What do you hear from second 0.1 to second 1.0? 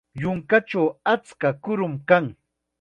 Yunkachaw